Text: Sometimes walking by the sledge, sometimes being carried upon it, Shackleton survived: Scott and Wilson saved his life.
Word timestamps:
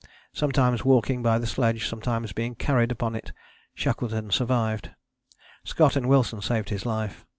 Sometimes 0.33 0.83
walking 0.83 1.21
by 1.21 1.37
the 1.37 1.45
sledge, 1.45 1.87
sometimes 1.87 2.33
being 2.33 2.55
carried 2.55 2.91
upon 2.91 3.13
it, 3.13 3.31
Shackleton 3.75 4.31
survived: 4.31 4.89
Scott 5.63 5.95
and 5.95 6.09
Wilson 6.09 6.41
saved 6.41 6.69
his 6.69 6.87
life. 6.87 7.23